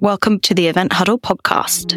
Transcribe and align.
Welcome 0.00 0.40
to 0.40 0.54
the 0.54 0.66
Event 0.66 0.92
Huddle 0.92 1.20
podcast. 1.20 1.94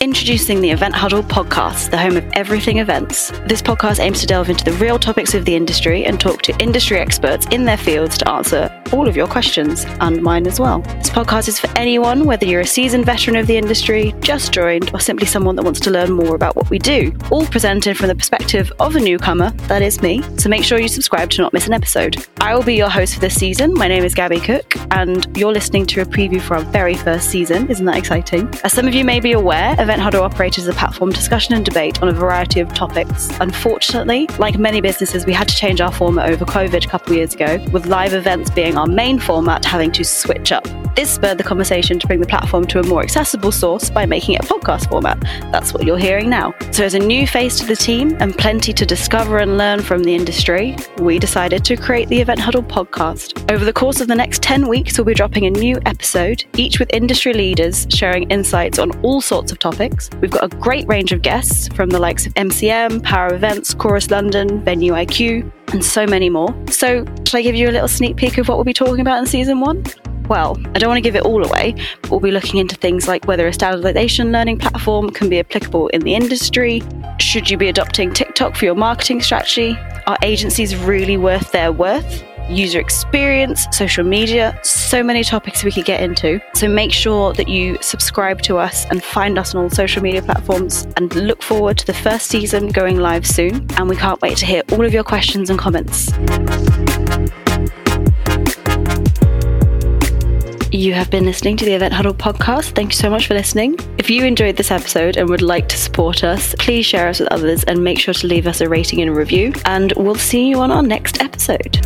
Introducing 0.00 0.60
the 0.60 0.70
Event 0.70 0.94
Huddle 0.94 1.24
podcast, 1.24 1.90
the 1.90 1.98
home 1.98 2.16
of 2.16 2.24
everything 2.34 2.78
events. 2.78 3.30
This 3.48 3.60
podcast 3.60 3.98
aims 3.98 4.20
to 4.20 4.26
delve 4.26 4.48
into 4.48 4.64
the 4.64 4.72
real 4.74 5.00
topics 5.00 5.34
of 5.34 5.44
the 5.46 5.56
industry 5.56 6.04
and 6.04 6.20
talk 6.20 6.42
to 6.42 6.56
industry 6.62 6.98
experts 6.98 7.46
in 7.50 7.64
their 7.64 7.76
fields 7.76 8.16
to 8.18 8.28
answer 8.30 8.70
all 8.92 9.08
of 9.08 9.16
your 9.16 9.26
questions 9.26 9.84
and 10.00 10.22
mine 10.22 10.46
as 10.46 10.60
well. 10.60 10.80
This 10.80 11.10
podcast 11.10 11.48
is 11.48 11.58
for 11.58 11.70
anyone, 11.76 12.24
whether 12.24 12.46
you're 12.46 12.60
a 12.60 12.66
seasoned 12.66 13.06
veteran 13.06 13.36
of 13.36 13.46
the 13.46 13.56
industry, 13.56 14.14
just 14.20 14.52
joined, 14.52 14.92
or 14.92 15.00
simply 15.00 15.26
someone 15.26 15.56
that 15.56 15.62
wants 15.62 15.80
to 15.80 15.90
learn 15.90 16.12
more 16.12 16.34
about 16.34 16.56
what 16.56 16.70
we 16.70 16.78
do. 16.78 17.16
All 17.30 17.46
presented 17.46 17.96
from 17.96 18.08
the 18.08 18.14
perspective 18.14 18.72
of 18.80 18.96
a 18.96 19.00
newcomer, 19.00 19.50
that 19.68 19.82
is 19.82 20.02
me. 20.02 20.22
So 20.38 20.48
make 20.48 20.64
sure 20.64 20.78
you 20.78 20.88
subscribe 20.88 21.30
to 21.30 21.42
not 21.42 21.52
miss 21.52 21.66
an 21.66 21.72
episode. 21.72 22.26
I 22.40 22.54
will 22.54 22.62
be 22.62 22.74
your 22.74 22.90
host 22.90 23.14
for 23.14 23.20
this 23.20 23.34
season. 23.34 23.74
My 23.74 23.88
name 23.88 24.04
is 24.04 24.14
Gabby 24.14 24.40
Cook, 24.40 24.74
and 24.90 25.26
you're 25.36 25.52
listening 25.52 25.86
to 25.86 26.02
a 26.02 26.04
preview 26.04 26.40
for 26.40 26.56
our 26.56 26.62
very 26.64 26.94
first 26.94 27.30
season. 27.30 27.70
Isn't 27.70 27.86
that 27.86 27.96
exciting? 27.96 28.52
As 28.64 28.72
some 28.72 28.86
of 28.86 28.94
you 28.94 29.04
may 29.04 29.20
be 29.20 29.32
aware, 29.32 29.72
Event 29.78 30.00
Huddle 30.00 30.22
operates 30.22 30.58
as 30.58 30.68
a 30.68 30.72
platform 30.72 31.10
for 31.10 31.16
discussion 31.16 31.54
and 31.54 31.64
debate 31.64 32.02
on 32.02 32.08
a 32.08 32.12
variety 32.12 32.60
of 32.60 32.72
topics. 32.74 33.30
Unfortunately, 33.40 34.26
like 34.38 34.58
many 34.58 34.80
businesses, 34.80 35.26
we 35.26 35.32
had 35.32 35.48
to 35.48 35.54
change 35.54 35.80
our 35.80 35.92
format 35.92 36.30
over 36.30 36.44
COVID 36.44 36.84
a 36.84 36.88
couple 36.88 37.12
of 37.12 37.16
years 37.16 37.34
ago, 37.34 37.64
with 37.72 37.86
live 37.86 38.12
events 38.12 38.50
being 38.50 38.76
our 38.76 38.83
main 38.86 39.18
format 39.18 39.64
having 39.64 39.92
to 39.92 40.04
switch 40.04 40.52
up. 40.52 40.66
This 40.94 41.10
spurred 41.10 41.38
the 41.38 41.44
conversation 41.44 41.98
to 41.98 42.06
bring 42.06 42.20
the 42.20 42.26
platform 42.26 42.68
to 42.68 42.78
a 42.78 42.84
more 42.84 43.02
accessible 43.02 43.50
source 43.50 43.90
by 43.90 44.06
making 44.06 44.36
it 44.36 44.44
a 44.44 44.46
podcast 44.46 44.88
format. 44.88 45.20
That's 45.50 45.74
what 45.74 45.84
you're 45.84 45.98
hearing 45.98 46.30
now. 46.30 46.54
So, 46.70 46.84
as 46.84 46.94
a 46.94 47.00
new 47.00 47.26
face 47.26 47.58
to 47.58 47.66
the 47.66 47.74
team 47.74 48.16
and 48.20 48.32
plenty 48.32 48.72
to 48.72 48.86
discover 48.86 49.38
and 49.38 49.58
learn 49.58 49.82
from 49.82 50.04
the 50.04 50.14
industry, 50.14 50.76
we 50.98 51.18
decided 51.18 51.64
to 51.64 51.76
create 51.76 52.08
the 52.08 52.20
Event 52.20 52.38
Huddle 52.38 52.62
podcast. 52.62 53.50
Over 53.52 53.64
the 53.64 53.72
course 53.72 54.00
of 54.00 54.06
the 54.06 54.14
next 54.14 54.40
10 54.42 54.68
weeks, 54.68 54.96
we'll 54.96 55.04
be 55.04 55.14
dropping 55.14 55.46
a 55.46 55.50
new 55.50 55.80
episode, 55.84 56.44
each 56.56 56.78
with 56.78 56.88
industry 56.92 57.32
leaders 57.32 57.88
sharing 57.90 58.30
insights 58.30 58.78
on 58.78 58.92
all 59.00 59.20
sorts 59.20 59.50
of 59.50 59.58
topics. 59.58 60.10
We've 60.20 60.30
got 60.30 60.44
a 60.44 60.56
great 60.58 60.86
range 60.86 61.10
of 61.10 61.22
guests 61.22 61.66
from 61.74 61.90
the 61.90 61.98
likes 61.98 62.24
of 62.24 62.34
MCM, 62.34 63.02
Power 63.02 63.34
Events, 63.34 63.74
Chorus 63.74 64.12
London, 64.12 64.62
Venue 64.62 64.92
IQ, 64.92 65.50
and 65.72 65.84
so 65.84 66.06
many 66.06 66.30
more. 66.30 66.54
So, 66.70 67.04
shall 67.26 67.40
I 67.40 67.42
give 67.42 67.56
you 67.56 67.68
a 67.68 67.72
little 67.72 67.88
sneak 67.88 68.16
peek 68.16 68.38
of 68.38 68.48
what 68.48 68.58
we'll 68.58 68.64
be 68.64 68.72
talking 68.72 69.00
about 69.00 69.18
in 69.18 69.26
season 69.26 69.58
one? 69.58 69.82
Well, 70.28 70.58
I 70.74 70.78
don't 70.78 70.88
want 70.88 70.98
to 70.98 71.02
give 71.02 71.16
it 71.16 71.22
all 71.22 71.44
away, 71.44 71.74
but 72.02 72.10
we'll 72.10 72.20
be 72.20 72.30
looking 72.30 72.58
into 72.58 72.76
things 72.76 73.06
like 73.06 73.26
whether 73.26 73.46
a 73.46 73.52
standardization 73.52 74.32
learning 74.32 74.58
platform 74.58 75.10
can 75.10 75.28
be 75.28 75.38
applicable 75.38 75.88
in 75.88 76.00
the 76.00 76.14
industry. 76.14 76.82
Should 77.18 77.50
you 77.50 77.58
be 77.58 77.68
adopting 77.68 78.12
TikTok 78.12 78.56
for 78.56 78.64
your 78.64 78.74
marketing 78.74 79.20
strategy? 79.20 79.76
Are 80.06 80.16
agencies 80.22 80.74
really 80.76 81.16
worth 81.16 81.52
their 81.52 81.72
worth? 81.72 82.24
User 82.48 82.78
experience, 82.78 83.66
social 83.70 84.04
media, 84.04 84.58
so 84.62 85.02
many 85.02 85.24
topics 85.24 85.64
we 85.64 85.72
could 85.72 85.86
get 85.86 86.02
into. 86.02 86.40
So 86.54 86.68
make 86.68 86.92
sure 86.92 87.32
that 87.34 87.48
you 87.48 87.78
subscribe 87.80 88.42
to 88.42 88.58
us 88.58 88.84
and 88.90 89.02
find 89.02 89.38
us 89.38 89.54
on 89.54 89.62
all 89.62 89.70
social 89.70 90.02
media 90.02 90.20
platforms 90.22 90.86
and 90.96 91.14
look 91.14 91.42
forward 91.42 91.78
to 91.78 91.86
the 91.86 91.94
first 91.94 92.26
season 92.26 92.68
going 92.68 92.98
live 92.98 93.26
soon. 93.26 93.66
And 93.78 93.88
we 93.88 93.96
can't 93.96 94.20
wait 94.20 94.36
to 94.38 94.46
hear 94.46 94.62
all 94.72 94.84
of 94.84 94.92
your 94.92 95.04
questions 95.04 95.48
and 95.48 95.58
comments. 95.58 96.12
You 100.74 100.92
have 100.94 101.08
been 101.08 101.24
listening 101.24 101.56
to 101.58 101.64
the 101.64 101.72
Event 101.72 101.94
Huddle 101.94 102.12
podcast. 102.12 102.72
Thank 102.72 102.90
you 102.90 102.96
so 102.96 103.08
much 103.08 103.28
for 103.28 103.34
listening. 103.34 103.78
If 103.96 104.10
you 104.10 104.24
enjoyed 104.24 104.56
this 104.56 104.72
episode 104.72 105.16
and 105.16 105.28
would 105.28 105.40
like 105.40 105.68
to 105.68 105.76
support 105.76 106.24
us, 106.24 106.52
please 106.58 106.84
share 106.84 107.06
us 107.06 107.20
with 107.20 107.28
others 107.28 107.62
and 107.62 107.84
make 107.84 108.00
sure 108.00 108.12
to 108.12 108.26
leave 108.26 108.48
us 108.48 108.60
a 108.60 108.68
rating 108.68 109.00
and 109.00 109.10
a 109.10 109.14
review. 109.14 109.52
And 109.66 109.92
we'll 109.96 110.16
see 110.16 110.48
you 110.48 110.58
on 110.58 110.72
our 110.72 110.82
next 110.82 111.20
episode. 111.20 111.78